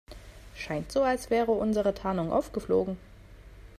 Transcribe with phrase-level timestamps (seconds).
[0.55, 2.97] Scheint so, als wäre unsere Tarnung aufgeflogen.